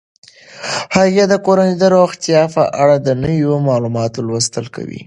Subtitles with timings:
[0.95, 4.99] هغې د کورنۍ د روغتیا په اړه د نویو معلوماتو لوستل کوي.